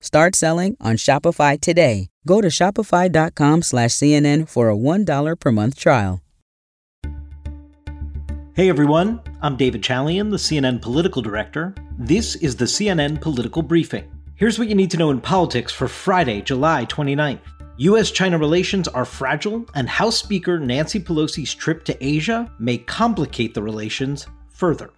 Start 0.00 0.34
selling 0.34 0.76
on 0.80 0.96
Shopify 0.96 1.60
today. 1.60 2.08
Go 2.26 2.40
to 2.40 2.48
shopify.com 2.48 3.62
slash 3.62 3.90
CNN 3.90 4.48
for 4.48 4.70
a 4.70 4.76
$1 4.76 5.38
per 5.38 5.52
month 5.52 5.78
trial. 5.78 6.20
Hey 8.54 8.68
everyone, 8.68 9.20
I'm 9.40 9.56
David 9.56 9.82
Chalian, 9.82 10.30
the 10.30 10.36
CNN 10.36 10.82
political 10.82 11.22
director. 11.22 11.74
This 11.98 12.34
is 12.36 12.56
the 12.56 12.64
CNN 12.64 13.20
Political 13.20 13.62
Briefing. 13.62 14.10
Here's 14.34 14.58
what 14.58 14.68
you 14.68 14.74
need 14.74 14.90
to 14.90 14.96
know 14.96 15.10
in 15.10 15.20
politics 15.20 15.72
for 15.72 15.86
Friday, 15.86 16.40
July 16.42 16.84
29th. 16.86 17.40
US 17.78 18.10
China 18.10 18.38
relations 18.38 18.88
are 18.88 19.04
fragile, 19.04 19.64
and 19.74 19.88
House 19.88 20.18
Speaker 20.18 20.58
Nancy 20.58 20.98
Pelosi's 21.00 21.54
trip 21.54 21.84
to 21.84 22.04
Asia 22.04 22.50
may 22.58 22.76
complicate 22.76 23.54
the 23.54 23.62
relations 23.62 24.26
further. 24.48 24.90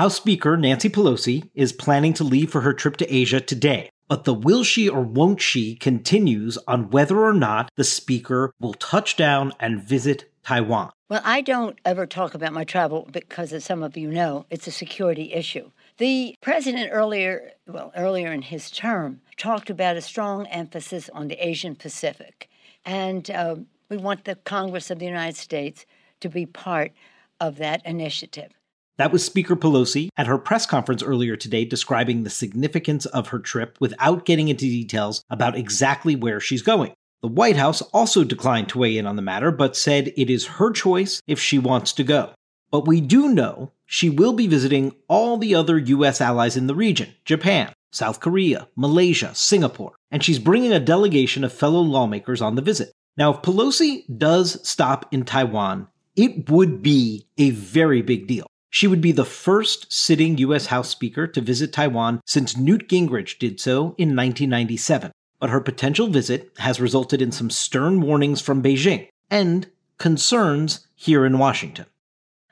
House 0.00 0.16
Speaker 0.16 0.56
Nancy 0.56 0.88
Pelosi 0.88 1.50
is 1.54 1.74
planning 1.74 2.14
to 2.14 2.24
leave 2.24 2.50
for 2.50 2.62
her 2.62 2.72
trip 2.72 2.96
to 2.96 3.14
Asia 3.14 3.38
today, 3.38 3.90
but 4.08 4.24
the 4.24 4.32
will 4.32 4.64
she 4.64 4.88
or 4.88 5.02
won't 5.02 5.42
she 5.42 5.74
continues 5.74 6.56
on 6.66 6.88
whether 6.88 7.20
or 7.20 7.34
not 7.34 7.70
the 7.76 7.84
Speaker 7.84 8.50
will 8.58 8.72
touch 8.72 9.14
down 9.14 9.52
and 9.60 9.82
visit 9.82 10.32
Taiwan. 10.42 10.90
Well, 11.10 11.20
I 11.22 11.42
don't 11.42 11.78
ever 11.84 12.06
talk 12.06 12.32
about 12.32 12.54
my 12.54 12.64
travel 12.64 13.10
because, 13.12 13.52
as 13.52 13.66
some 13.66 13.82
of 13.82 13.94
you 13.98 14.10
know, 14.10 14.46
it's 14.48 14.66
a 14.66 14.70
security 14.70 15.34
issue. 15.34 15.70
The 15.98 16.34
president 16.40 16.88
earlier, 16.94 17.50
well, 17.66 17.92
earlier 17.94 18.32
in 18.32 18.40
his 18.40 18.70
term, 18.70 19.20
talked 19.36 19.68
about 19.68 19.98
a 19.98 20.00
strong 20.00 20.46
emphasis 20.46 21.10
on 21.12 21.28
the 21.28 21.46
Asian 21.46 21.76
Pacific. 21.76 22.48
And 22.86 23.30
uh, 23.30 23.56
we 23.90 23.98
want 23.98 24.24
the 24.24 24.36
Congress 24.36 24.90
of 24.90 24.98
the 24.98 25.04
United 25.04 25.36
States 25.36 25.84
to 26.20 26.30
be 26.30 26.46
part 26.46 26.92
of 27.38 27.56
that 27.56 27.84
initiative. 27.84 28.54
That 29.00 29.12
was 29.12 29.24
Speaker 29.24 29.56
Pelosi 29.56 30.10
at 30.18 30.26
her 30.26 30.36
press 30.36 30.66
conference 30.66 31.02
earlier 31.02 31.34
today 31.34 31.64
describing 31.64 32.22
the 32.22 32.28
significance 32.28 33.06
of 33.06 33.28
her 33.28 33.38
trip 33.38 33.78
without 33.80 34.26
getting 34.26 34.48
into 34.48 34.66
details 34.66 35.24
about 35.30 35.56
exactly 35.56 36.14
where 36.14 36.38
she's 36.38 36.60
going. 36.60 36.92
The 37.22 37.28
White 37.28 37.56
House 37.56 37.80
also 37.94 38.24
declined 38.24 38.68
to 38.68 38.78
weigh 38.78 38.98
in 38.98 39.06
on 39.06 39.16
the 39.16 39.22
matter, 39.22 39.50
but 39.52 39.74
said 39.74 40.12
it 40.18 40.28
is 40.28 40.58
her 40.58 40.70
choice 40.70 41.22
if 41.26 41.40
she 41.40 41.58
wants 41.58 41.94
to 41.94 42.04
go. 42.04 42.32
But 42.70 42.86
we 42.86 43.00
do 43.00 43.30
know 43.30 43.72
she 43.86 44.10
will 44.10 44.34
be 44.34 44.46
visiting 44.46 44.94
all 45.08 45.38
the 45.38 45.54
other 45.54 45.78
U.S. 45.78 46.20
allies 46.20 46.58
in 46.58 46.66
the 46.66 46.74
region 46.74 47.14
Japan, 47.24 47.72
South 47.92 48.20
Korea, 48.20 48.68
Malaysia, 48.76 49.34
Singapore, 49.34 49.94
and 50.10 50.22
she's 50.22 50.38
bringing 50.38 50.72
a 50.72 50.78
delegation 50.78 51.42
of 51.42 51.54
fellow 51.54 51.80
lawmakers 51.80 52.42
on 52.42 52.54
the 52.54 52.60
visit. 52.60 52.92
Now, 53.16 53.32
if 53.32 53.40
Pelosi 53.40 54.04
does 54.18 54.60
stop 54.68 55.06
in 55.10 55.24
Taiwan, 55.24 55.88
it 56.16 56.50
would 56.50 56.82
be 56.82 57.24
a 57.38 57.48
very 57.48 58.02
big 58.02 58.26
deal. 58.26 58.49
She 58.70 58.86
would 58.86 59.00
be 59.00 59.12
the 59.12 59.24
first 59.24 59.92
sitting 59.92 60.38
U.S. 60.38 60.66
House 60.66 60.88
Speaker 60.88 61.26
to 61.26 61.40
visit 61.40 61.72
Taiwan 61.72 62.20
since 62.24 62.56
Newt 62.56 62.88
Gingrich 62.88 63.38
did 63.38 63.60
so 63.60 63.94
in 63.98 64.16
1997. 64.16 65.10
But 65.40 65.50
her 65.50 65.60
potential 65.60 66.06
visit 66.06 66.52
has 66.58 66.80
resulted 66.80 67.20
in 67.20 67.32
some 67.32 67.50
stern 67.50 68.00
warnings 68.00 68.40
from 68.40 68.62
Beijing 68.62 69.08
and 69.30 69.68
concerns 69.98 70.86
here 70.94 71.26
in 71.26 71.38
Washington. 71.38 71.86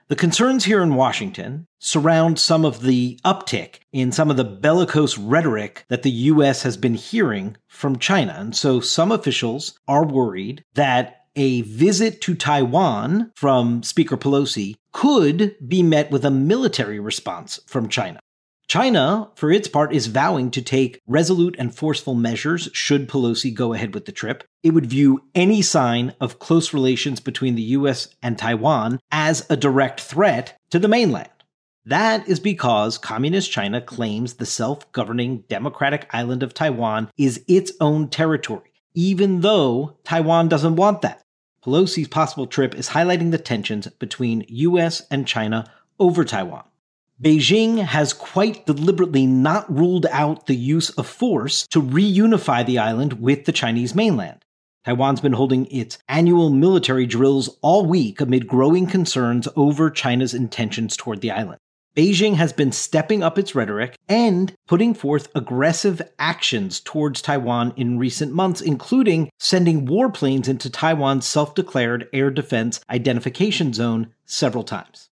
The 0.08 0.16
concerns 0.16 0.64
here 0.64 0.82
in 0.82 0.94
Washington 0.94 1.66
surround 1.78 2.38
some 2.38 2.64
of 2.64 2.80
the 2.80 3.20
uptick 3.26 3.80
in 3.92 4.10
some 4.10 4.30
of 4.30 4.38
the 4.38 4.44
bellicose 4.44 5.18
rhetoric 5.18 5.84
that 5.88 6.02
the 6.02 6.10
U.S. 6.10 6.62
has 6.62 6.78
been 6.78 6.94
hearing 6.94 7.58
from 7.66 7.98
China. 7.98 8.34
And 8.38 8.56
so 8.56 8.80
some 8.80 9.12
officials 9.12 9.78
are 9.86 10.06
worried 10.06 10.64
that 10.74 11.17
a 11.38 11.62
visit 11.62 12.20
to 12.22 12.34
Taiwan 12.34 13.30
from 13.36 13.84
Speaker 13.84 14.16
Pelosi 14.16 14.74
could 14.92 15.54
be 15.66 15.84
met 15.84 16.10
with 16.10 16.24
a 16.24 16.30
military 16.30 16.98
response 16.98 17.60
from 17.66 17.88
China. 17.88 18.18
China, 18.66 19.30
for 19.36 19.50
its 19.50 19.68
part, 19.68 19.94
is 19.94 20.08
vowing 20.08 20.50
to 20.50 20.60
take 20.60 21.00
resolute 21.06 21.54
and 21.58 21.74
forceful 21.74 22.14
measures 22.14 22.68
should 22.72 23.08
Pelosi 23.08 23.54
go 23.54 23.72
ahead 23.72 23.94
with 23.94 24.04
the 24.04 24.12
trip. 24.12 24.44
It 24.62 24.74
would 24.74 24.86
view 24.86 25.22
any 25.34 25.62
sign 25.62 26.12
of 26.20 26.40
close 26.40 26.74
relations 26.74 27.20
between 27.20 27.54
the 27.54 27.62
US 27.62 28.08
and 28.20 28.36
Taiwan 28.36 28.98
as 29.10 29.46
a 29.48 29.56
direct 29.56 30.00
threat 30.00 30.58
to 30.70 30.80
the 30.80 30.88
mainland. 30.88 31.30
That 31.86 32.28
is 32.28 32.40
because 32.40 32.98
Communist 32.98 33.50
China 33.50 33.80
claims 33.80 34.34
the 34.34 34.44
self 34.44 34.90
governing 34.92 35.44
democratic 35.48 36.06
island 36.12 36.42
of 36.42 36.52
Taiwan 36.52 37.10
is 37.16 37.42
its 37.46 37.72
own 37.80 38.08
territory, 38.08 38.72
even 38.92 39.40
though 39.40 39.96
Taiwan 40.02 40.48
doesn't 40.48 40.76
want 40.76 41.00
that. 41.02 41.22
Pelosi's 41.68 42.08
possible 42.08 42.46
trip 42.46 42.74
is 42.74 42.88
highlighting 42.88 43.30
the 43.30 43.36
tensions 43.36 43.86
between 43.98 44.46
US 44.48 45.02
and 45.10 45.26
China 45.26 45.70
over 46.00 46.24
Taiwan. 46.24 46.64
Beijing 47.22 47.84
has 47.84 48.14
quite 48.14 48.64
deliberately 48.64 49.26
not 49.26 49.70
ruled 49.70 50.06
out 50.06 50.46
the 50.46 50.56
use 50.56 50.88
of 50.88 51.06
force 51.06 51.66
to 51.66 51.82
reunify 51.82 52.64
the 52.64 52.78
island 52.78 53.20
with 53.20 53.44
the 53.44 53.52
Chinese 53.52 53.94
mainland. 53.94 54.46
Taiwan's 54.86 55.20
been 55.20 55.34
holding 55.34 55.66
its 55.66 55.98
annual 56.08 56.48
military 56.48 57.04
drills 57.04 57.58
all 57.60 57.84
week 57.84 58.22
amid 58.22 58.48
growing 58.48 58.86
concerns 58.86 59.46
over 59.54 59.90
China's 59.90 60.32
intentions 60.32 60.96
toward 60.96 61.20
the 61.20 61.32
island. 61.32 61.58
Beijing 61.96 62.34
has 62.34 62.52
been 62.52 62.70
stepping 62.70 63.22
up 63.22 63.38
its 63.38 63.54
rhetoric 63.54 63.96
and 64.08 64.54
putting 64.66 64.94
forth 64.94 65.28
aggressive 65.34 66.00
actions 66.18 66.80
towards 66.80 67.20
Taiwan 67.20 67.72
in 67.76 67.98
recent 67.98 68.32
months, 68.32 68.60
including 68.60 69.30
sending 69.38 69.86
warplanes 69.86 70.48
into 70.48 70.70
Taiwan's 70.70 71.26
self 71.26 71.54
declared 71.54 72.08
air 72.12 72.30
defense 72.30 72.80
identification 72.88 73.72
zone 73.72 74.14
several 74.24 74.64
times. 74.64 75.08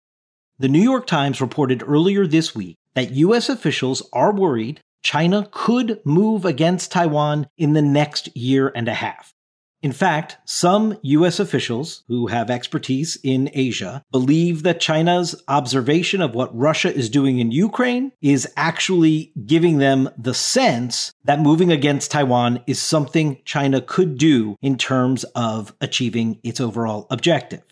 The 0.59 0.69
New 0.69 0.83
York 0.83 1.07
Times 1.07 1.41
reported 1.41 1.83
earlier 1.87 2.27
this 2.27 2.55
week 2.55 2.77
that 2.95 3.13
U.S. 3.13 3.49
officials 3.49 4.03
are 4.13 4.33
worried 4.33 4.81
China 5.03 5.49
could 5.51 6.01
move 6.05 6.45
against 6.45 6.93
Taiwan 6.93 7.49
in 7.57 7.73
the 7.73 7.83
next 7.83 8.35
year 8.37 8.73
and 8.75 8.89
a 8.89 8.95
half. 8.95 9.35
In 9.83 9.91
fact, 9.91 10.39
some 10.45 10.97
US 11.03 11.41
officials 11.41 12.05
who 12.07 12.29
have 12.29 12.51
expertise 12.51 13.19
in 13.25 13.51
Asia 13.53 14.05
believe 14.13 14.63
that 14.63 14.79
China's 14.79 15.35
observation 15.49 16.23
of 16.23 16.37
what 16.37 16.57
Russia 16.57 16.95
is 16.95 17.11
doing 17.11 17.41
in 17.41 17.51
Ukraine 17.51 18.13
is 18.23 18.49
actually 18.57 19.33
giving 19.45 19.79
them 19.79 20.09
the 20.17 20.35
sense 20.35 21.13
that 21.25 21.41
moving 21.41 21.73
against 21.73 22.13
Taiwan 22.13 22.63
is 22.69 22.81
something 22.81 23.39
China 23.45 23.81
could 23.81 24.19
do 24.19 24.57
in 24.63 24.79
terms 24.79 25.25
of 25.35 25.75
achieving 25.81 26.39
its 26.45 26.61
overall 26.61 27.09
objective. 27.11 27.63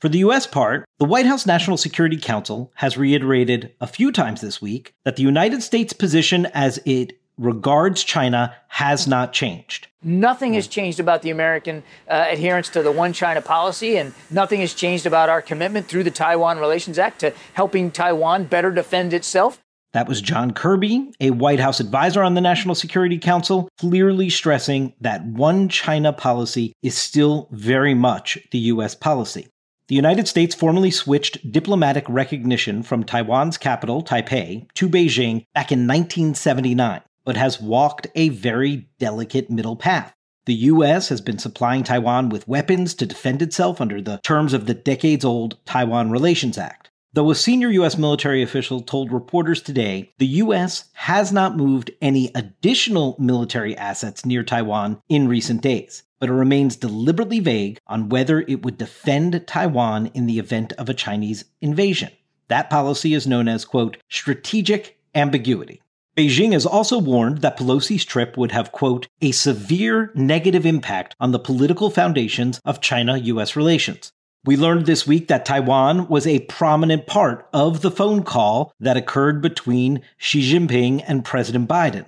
For 0.00 0.08
the 0.08 0.20
US 0.20 0.46
part, 0.46 0.86
the 0.98 1.04
White 1.04 1.26
House 1.26 1.44
National 1.44 1.76
Security 1.76 2.16
Council 2.16 2.72
has 2.76 2.96
reiterated 2.96 3.74
a 3.82 3.86
few 3.86 4.12
times 4.12 4.40
this 4.40 4.62
week 4.62 4.94
that 5.04 5.16
the 5.16 5.22
United 5.22 5.62
States' 5.62 5.92
position 5.92 6.46
as 6.54 6.80
it 6.86 7.19
regards 7.40 8.04
China 8.04 8.54
has 8.68 9.08
not 9.08 9.32
changed. 9.32 9.88
Nothing 10.02 10.54
has 10.54 10.68
changed 10.68 11.00
about 11.00 11.22
the 11.22 11.30
American 11.30 11.82
uh, 12.08 12.26
adherence 12.28 12.68
to 12.70 12.82
the 12.82 12.92
one 12.92 13.12
China 13.12 13.40
policy, 13.40 13.96
and 13.96 14.14
nothing 14.30 14.60
has 14.60 14.74
changed 14.74 15.06
about 15.06 15.28
our 15.28 15.42
commitment 15.42 15.86
through 15.86 16.04
the 16.04 16.10
Taiwan 16.10 16.58
Relations 16.58 16.98
Act 16.98 17.20
to 17.20 17.34
helping 17.54 17.90
Taiwan 17.90 18.44
better 18.44 18.70
defend 18.70 19.12
itself. 19.12 19.58
That 19.92 20.06
was 20.06 20.20
John 20.20 20.52
Kirby, 20.52 21.12
a 21.20 21.30
White 21.30 21.58
House 21.58 21.80
advisor 21.80 22.22
on 22.22 22.34
the 22.34 22.40
National 22.40 22.76
Security 22.76 23.18
Council, 23.18 23.68
clearly 23.78 24.30
stressing 24.30 24.92
that 25.00 25.24
one 25.24 25.68
China 25.68 26.12
policy 26.12 26.72
is 26.80 26.96
still 26.96 27.48
very 27.50 27.94
much 27.94 28.38
the 28.52 28.58
U.S. 28.58 28.94
policy. 28.94 29.48
The 29.88 29.96
United 29.96 30.28
States 30.28 30.54
formally 30.54 30.92
switched 30.92 31.50
diplomatic 31.50 32.04
recognition 32.08 32.84
from 32.84 33.02
Taiwan's 33.02 33.58
capital, 33.58 34.04
Taipei, 34.04 34.72
to 34.74 34.88
Beijing 34.88 35.44
back 35.52 35.72
in 35.72 35.88
1979 35.88 37.02
but 37.24 37.36
has 37.36 37.60
walked 37.60 38.06
a 38.14 38.28
very 38.30 38.88
delicate 38.98 39.50
middle 39.50 39.76
path. 39.76 40.14
The 40.46 40.54
U.S. 40.54 41.10
has 41.10 41.20
been 41.20 41.38
supplying 41.38 41.84
Taiwan 41.84 42.28
with 42.28 42.48
weapons 42.48 42.94
to 42.94 43.06
defend 43.06 43.42
itself 43.42 43.80
under 43.80 44.00
the 44.00 44.20
terms 44.24 44.52
of 44.52 44.66
the 44.66 44.74
decades 44.74 45.24
old 45.24 45.58
Taiwan 45.64 46.10
Relations 46.10 46.58
Act. 46.58 46.90
Though 47.12 47.30
a 47.30 47.34
senior 47.34 47.70
U.S. 47.70 47.98
military 47.98 48.40
official 48.40 48.80
told 48.80 49.12
reporters 49.12 49.60
today 49.60 50.12
the 50.18 50.26
U.S. 50.26 50.84
has 50.92 51.32
not 51.32 51.56
moved 51.56 51.90
any 52.00 52.30
additional 52.34 53.16
military 53.18 53.76
assets 53.76 54.24
near 54.24 54.44
Taiwan 54.44 55.02
in 55.08 55.26
recent 55.26 55.60
days, 55.60 56.04
but 56.20 56.28
it 56.28 56.34
remains 56.34 56.76
deliberately 56.76 57.40
vague 57.40 57.78
on 57.88 58.08
whether 58.08 58.40
it 58.40 58.62
would 58.62 58.78
defend 58.78 59.44
Taiwan 59.46 60.06
in 60.14 60.26
the 60.26 60.38
event 60.38 60.72
of 60.74 60.88
a 60.88 60.94
Chinese 60.94 61.44
invasion. 61.60 62.10
That 62.46 62.70
policy 62.70 63.12
is 63.12 63.26
known 63.26 63.48
as, 63.48 63.64
quote, 63.64 63.96
strategic 64.08 64.98
ambiguity. 65.14 65.82
Beijing 66.16 66.52
has 66.52 66.66
also 66.66 66.98
warned 66.98 67.38
that 67.38 67.56
Pelosi's 67.56 68.04
trip 68.04 68.36
would 68.36 68.52
have, 68.52 68.72
quote, 68.72 69.06
a 69.22 69.32
severe 69.32 70.10
negative 70.14 70.66
impact 70.66 71.14
on 71.20 71.30
the 71.30 71.38
political 71.38 71.88
foundations 71.88 72.60
of 72.64 72.80
China 72.80 73.16
US 73.16 73.54
relations. 73.54 74.12
We 74.44 74.56
learned 74.56 74.86
this 74.86 75.06
week 75.06 75.28
that 75.28 75.44
Taiwan 75.44 76.08
was 76.08 76.26
a 76.26 76.40
prominent 76.40 77.06
part 77.06 77.46
of 77.52 77.82
the 77.82 77.90
phone 77.90 78.22
call 78.22 78.72
that 78.80 78.96
occurred 78.96 79.40
between 79.42 80.02
Xi 80.16 80.40
Jinping 80.40 81.04
and 81.06 81.24
President 81.24 81.68
Biden. 81.68 82.06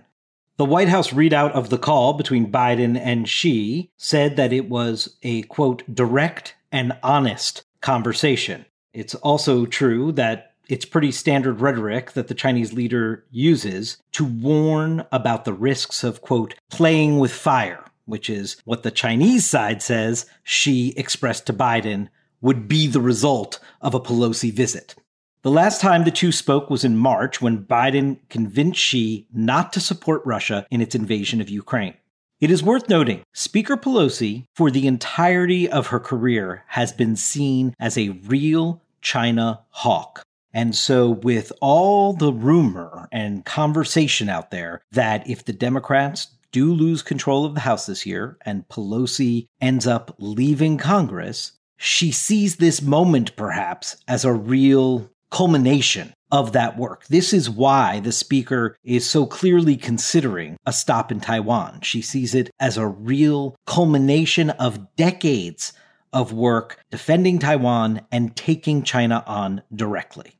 The 0.56 0.64
White 0.64 0.88
House 0.88 1.10
readout 1.10 1.52
of 1.52 1.70
the 1.70 1.78
call 1.78 2.14
between 2.14 2.50
Biden 2.50 2.98
and 2.98 3.28
Xi 3.28 3.90
said 3.98 4.36
that 4.36 4.52
it 4.52 4.68
was 4.68 5.16
a, 5.22 5.42
quote, 5.42 5.82
direct 5.94 6.54
and 6.70 6.96
honest 7.02 7.64
conversation. 7.80 8.64
It's 8.92 9.14
also 9.16 9.66
true 9.66 10.12
that 10.12 10.51
It's 10.72 10.86
pretty 10.86 11.12
standard 11.12 11.60
rhetoric 11.60 12.12
that 12.12 12.28
the 12.28 12.34
Chinese 12.34 12.72
leader 12.72 13.26
uses 13.30 13.98
to 14.12 14.24
warn 14.24 15.04
about 15.12 15.44
the 15.44 15.52
risks 15.52 16.02
of, 16.02 16.22
quote, 16.22 16.54
playing 16.70 17.18
with 17.18 17.30
fire, 17.30 17.84
which 18.06 18.30
is 18.30 18.56
what 18.64 18.82
the 18.82 18.90
Chinese 18.90 19.44
side 19.44 19.82
says 19.82 20.24
Xi 20.44 20.94
expressed 20.96 21.44
to 21.48 21.52
Biden 21.52 22.08
would 22.40 22.68
be 22.68 22.86
the 22.86 23.02
result 23.02 23.60
of 23.82 23.92
a 23.92 24.00
Pelosi 24.00 24.50
visit. 24.50 24.94
The 25.42 25.50
last 25.50 25.82
time 25.82 26.04
the 26.04 26.10
two 26.10 26.32
spoke 26.32 26.70
was 26.70 26.84
in 26.84 26.96
March 26.96 27.42
when 27.42 27.66
Biden 27.66 28.20
convinced 28.30 28.80
Xi 28.80 29.26
not 29.30 29.74
to 29.74 29.78
support 29.80 30.22
Russia 30.24 30.66
in 30.70 30.80
its 30.80 30.94
invasion 30.94 31.42
of 31.42 31.50
Ukraine. 31.50 31.96
It 32.40 32.50
is 32.50 32.62
worth 32.62 32.88
noting, 32.88 33.24
Speaker 33.34 33.76
Pelosi, 33.76 34.46
for 34.54 34.70
the 34.70 34.86
entirety 34.86 35.68
of 35.68 35.88
her 35.88 36.00
career, 36.00 36.64
has 36.68 36.92
been 36.92 37.14
seen 37.14 37.74
as 37.78 37.98
a 37.98 38.18
real 38.26 38.80
China 39.02 39.60
hawk. 39.68 40.22
And 40.54 40.74
so, 40.74 41.10
with 41.10 41.52
all 41.60 42.12
the 42.12 42.32
rumor 42.32 43.08
and 43.10 43.44
conversation 43.44 44.28
out 44.28 44.50
there 44.50 44.82
that 44.92 45.28
if 45.28 45.44
the 45.44 45.52
Democrats 45.52 46.28
do 46.52 46.72
lose 46.72 47.02
control 47.02 47.44
of 47.44 47.54
the 47.54 47.60
House 47.60 47.86
this 47.86 48.04
year 48.04 48.36
and 48.42 48.68
Pelosi 48.68 49.48
ends 49.60 49.86
up 49.86 50.14
leaving 50.18 50.76
Congress, 50.76 51.52
she 51.78 52.12
sees 52.12 52.56
this 52.56 52.82
moment 52.82 53.34
perhaps 53.34 53.96
as 54.06 54.24
a 54.24 54.32
real 54.32 55.10
culmination 55.30 56.12
of 56.30 56.52
that 56.52 56.78
work. 56.78 57.06
This 57.08 57.32
is 57.32 57.50
why 57.50 58.00
the 58.00 58.12
speaker 58.12 58.76
is 58.84 59.08
so 59.08 59.26
clearly 59.26 59.76
considering 59.76 60.56
a 60.66 60.72
stop 60.72 61.10
in 61.10 61.20
Taiwan. 61.20 61.80
She 61.82 62.02
sees 62.02 62.34
it 62.34 62.50
as 62.60 62.76
a 62.76 62.86
real 62.86 63.56
culmination 63.66 64.50
of 64.50 64.94
decades 64.96 65.72
of 66.12 66.32
work 66.32 66.78
defending 66.90 67.38
Taiwan 67.38 68.02
and 68.12 68.36
taking 68.36 68.82
China 68.82 69.24
on 69.26 69.62
directly. 69.74 70.34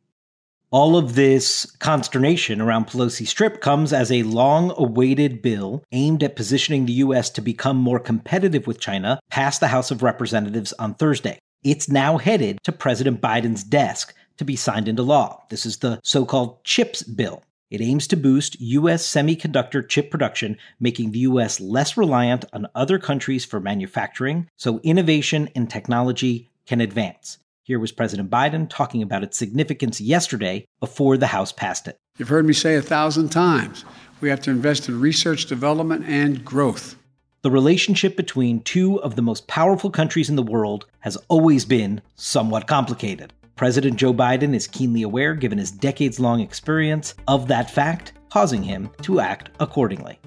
All 0.72 0.96
of 0.96 1.16
this 1.16 1.66
consternation 1.80 2.58
around 2.58 2.86
Pelosi's 2.86 3.34
trip 3.34 3.60
comes 3.60 3.92
as 3.92 4.10
a 4.10 4.22
long 4.22 4.72
awaited 4.78 5.42
bill 5.42 5.84
aimed 5.92 6.22
at 6.22 6.34
positioning 6.34 6.86
the 6.86 6.94
U.S. 6.94 7.28
to 7.28 7.42
become 7.42 7.76
more 7.76 8.00
competitive 8.00 8.66
with 8.66 8.80
China 8.80 9.20
passed 9.30 9.60
the 9.60 9.69
House 9.69 9.90
of 9.90 10.02
Representatives 10.02 10.72
on 10.78 10.94
Thursday. 10.94 11.38
It's 11.62 11.90
now 11.90 12.16
headed 12.16 12.58
to 12.64 12.72
President 12.72 13.20
Biden's 13.20 13.64
desk 13.64 14.14
to 14.38 14.46
be 14.46 14.56
signed 14.56 14.88
into 14.88 15.02
law. 15.02 15.44
This 15.50 15.66
is 15.66 15.76
the 15.76 16.00
so 16.02 16.24
called 16.24 16.64
CHIPS 16.64 17.02
bill. 17.02 17.42
It 17.70 17.82
aims 17.82 18.06
to 18.06 18.16
boost 18.16 18.58
U.S. 18.58 19.06
semiconductor 19.06 19.86
chip 19.86 20.10
production, 20.10 20.56
making 20.80 21.10
the 21.10 21.19
U.S. 21.19 21.60
less 21.60 21.98
reliant 21.98 22.46
on 22.54 22.66
other 22.74 22.98
countries 22.98 23.44
for 23.44 23.60
manufacturing 23.60 24.48
so 24.56 24.80
innovation 24.82 25.50
and 25.54 25.69
technology 25.69 26.48
can 26.64 26.80
advance. 26.80 27.36
Here 27.72 27.78
was 27.78 27.90
President 27.90 28.28
Biden 28.28 28.69
talking 28.69 29.00
about 29.00 29.22
its 29.22 29.38
significance 29.38 29.98
yesterday 29.98 30.66
before 30.78 31.16
the 31.16 31.28
House 31.28 31.52
passed 31.52 31.88
it. 31.88 31.96
You've 32.19 32.28
heard 32.28 32.44
me 32.44 32.52
say 32.52 32.74
a 32.74 32.82
thousand 32.82 33.30
times 33.30 33.86
we 34.20 34.28
have 34.28 34.42
to 34.42 34.50
invest 34.50 34.90
in 34.90 35.00
research, 35.00 35.46
development, 35.46 36.04
and 36.06 36.44
growth. 36.44 36.96
The 37.40 37.50
relationship 37.50 38.14
between 38.14 38.60
two 38.60 39.00
of 39.00 39.16
the 39.16 39.22
most 39.22 39.46
powerful 39.46 39.90
countries 39.90 40.28
in 40.28 40.36
the 40.36 40.42
world 40.42 40.84
has 41.00 41.16
always 41.28 41.64
been 41.64 42.02
somewhat 42.14 42.66
complicated. 42.66 43.32
President 43.56 43.96
Joe 43.96 44.12
Biden 44.12 44.54
is 44.54 44.66
keenly 44.66 45.00
aware, 45.00 45.34
given 45.34 45.56
his 45.56 45.70
decades 45.70 46.20
long 46.20 46.40
experience 46.40 47.14
of 47.26 47.48
that 47.48 47.70
fact, 47.70 48.12
causing 48.28 48.62
him 48.62 48.90
to 49.00 49.19
act 49.19 49.48
accordingly. 49.60 50.19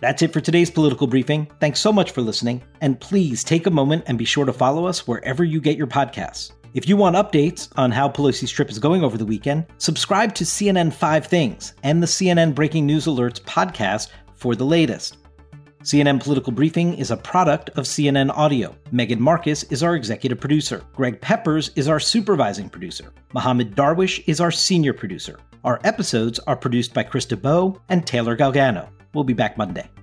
That's 0.00 0.22
it 0.22 0.32
for 0.32 0.40
today's 0.40 0.70
political 0.70 1.06
briefing. 1.06 1.50
Thanks 1.60 1.80
so 1.80 1.92
much 1.92 2.12
for 2.12 2.22
listening, 2.22 2.62
and 2.80 3.00
please 3.00 3.42
take 3.42 3.66
a 3.66 3.70
moment 3.70 4.04
and 4.06 4.16
be 4.16 4.24
sure 4.24 4.44
to 4.44 4.52
follow 4.52 4.86
us 4.86 5.06
wherever 5.06 5.42
you 5.42 5.60
get 5.60 5.76
your 5.76 5.86
podcasts. 5.86 6.52
If 6.74 6.88
you 6.88 6.96
want 6.96 7.16
updates 7.16 7.68
on 7.76 7.90
how 7.90 8.08
Pelosi's 8.08 8.50
trip 8.50 8.70
is 8.70 8.78
going 8.78 9.02
over 9.02 9.18
the 9.18 9.24
weekend, 9.24 9.66
subscribe 9.78 10.34
to 10.34 10.44
CNN 10.44 10.92
5 10.92 11.26
Things 11.26 11.74
and 11.82 12.02
the 12.02 12.06
CNN 12.06 12.54
Breaking 12.54 12.86
News 12.86 13.06
Alerts 13.06 13.40
podcast 13.40 14.08
for 14.36 14.54
the 14.54 14.66
latest. 14.66 15.16
CNN 15.82 16.22
Political 16.22 16.52
Briefing 16.52 16.94
is 16.94 17.10
a 17.10 17.16
product 17.16 17.70
of 17.70 17.84
CNN 17.84 18.30
Audio. 18.36 18.76
Megan 18.92 19.20
Marcus 19.20 19.62
is 19.64 19.82
our 19.82 19.96
executive 19.96 20.38
producer. 20.38 20.84
Greg 20.92 21.20
Peppers 21.20 21.70
is 21.76 21.88
our 21.88 22.00
supervising 22.00 22.68
producer. 22.68 23.12
Mohammed 23.32 23.74
Darwish 23.74 24.22
is 24.26 24.40
our 24.40 24.50
senior 24.50 24.92
producer. 24.92 25.38
Our 25.64 25.80
episodes 25.84 26.38
are 26.40 26.56
produced 26.56 26.92
by 26.94 27.04
Krista 27.04 27.40
Bow 27.40 27.80
and 27.88 28.06
Taylor 28.06 28.36
Galgano. 28.36 28.88
We'll 29.18 29.24
be 29.24 29.34
back 29.34 29.58
Monday. 29.58 29.97